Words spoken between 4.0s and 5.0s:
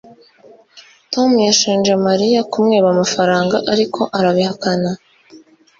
arabihakana